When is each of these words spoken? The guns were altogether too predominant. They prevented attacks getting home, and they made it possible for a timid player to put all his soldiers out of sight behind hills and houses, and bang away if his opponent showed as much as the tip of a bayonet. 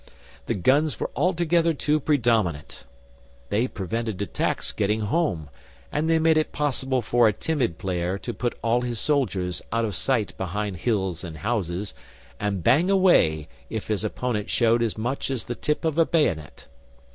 The 0.47 0.55
guns 0.55 0.99
were 0.99 1.11
altogether 1.15 1.75
too 1.75 1.99
predominant. 1.99 2.85
They 3.49 3.67
prevented 3.67 4.19
attacks 4.19 4.71
getting 4.71 5.01
home, 5.01 5.47
and 5.91 6.09
they 6.09 6.17
made 6.17 6.37
it 6.37 6.51
possible 6.51 7.03
for 7.03 7.27
a 7.27 7.33
timid 7.33 7.77
player 7.77 8.17
to 8.17 8.33
put 8.33 8.57
all 8.63 8.81
his 8.81 8.99
soldiers 8.99 9.61
out 9.71 9.85
of 9.85 9.93
sight 9.95 10.35
behind 10.39 10.77
hills 10.77 11.23
and 11.23 11.37
houses, 11.37 11.93
and 12.39 12.63
bang 12.63 12.89
away 12.89 13.47
if 13.69 13.89
his 13.89 14.03
opponent 14.03 14.49
showed 14.49 14.81
as 14.81 14.97
much 14.97 15.29
as 15.29 15.45
the 15.45 15.53
tip 15.53 15.85
of 15.85 15.99
a 15.99 16.05
bayonet. 16.07 16.65